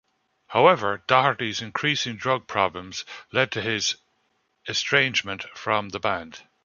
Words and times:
However, 0.47 1.03
Doherty's 1.05 1.61
increasing 1.61 2.15
drug 2.15 2.47
problems 2.47 3.05
led 3.31 3.51
to 3.51 3.61
his 3.61 3.97
estrangement 4.67 5.43
from 5.55 5.89
the 5.89 5.99
band. 5.99 6.41